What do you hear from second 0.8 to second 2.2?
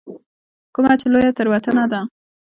چې لویه تېروتنه ده.